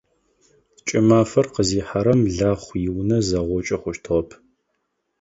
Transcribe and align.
КӀымафэр 0.87 1.45
къызихьэрэм 1.53 2.21
Лахъу 2.37 2.75
иунэ 2.87 3.17
зэгъокӀы 3.27 3.77
хъущтыгъэп. 3.81 4.29